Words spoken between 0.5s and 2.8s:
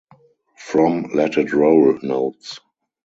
From "Let It Roll" notes.